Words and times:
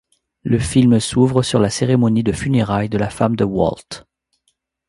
Le 0.41 0.57
film 0.57 0.99
s'ouvre 0.99 1.43
sur 1.43 1.59
la 1.59 1.69
cérémonie 1.69 2.23
de 2.23 2.31
funérailles 2.31 2.89
de 2.89 2.97
la 2.97 3.11
femme 3.11 3.35
de 3.35 3.43
Walt. 3.43 4.07